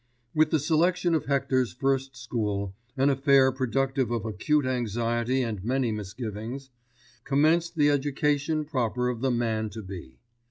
With 0.33 0.49
the 0.49 0.57
selection 0.57 1.13
of 1.13 1.25
Hector's 1.25 1.73
first 1.73 2.17
school, 2.17 2.73
an 2.97 3.11
affair 3.11 3.51
productive 3.51 4.09
of 4.09 4.25
acute 4.25 4.65
anxiety 4.65 5.43
and 5.43 5.63
many 5.63 5.91
misgivings, 5.91 6.71
commenced 7.23 7.75
the 7.75 7.91
education 7.91 8.65
proper 8.65 9.09
of 9.09 9.21
the 9.21 9.29
man 9.29 9.69
to 9.69 9.83
be. 9.83 10.17